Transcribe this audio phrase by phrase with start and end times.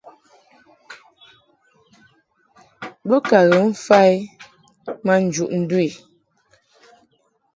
[3.07, 4.15] Bo ka ghə mfa i
[5.05, 5.87] ma njuʼ ndu i.